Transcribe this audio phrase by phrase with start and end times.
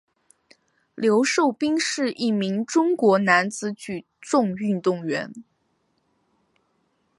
[0.95, 5.31] 刘寿斌是一名中国男子举重运动员。